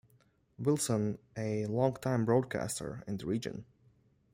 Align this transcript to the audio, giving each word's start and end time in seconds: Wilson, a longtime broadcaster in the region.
Wilson, 0.57 1.19
a 1.37 1.67
longtime 1.67 2.25
broadcaster 2.25 3.03
in 3.05 3.17
the 3.17 3.27
region. 3.27 3.65